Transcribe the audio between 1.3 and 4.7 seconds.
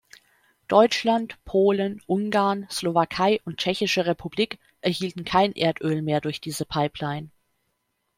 Polen, Ungarn, Slowakei und Tschechische Republik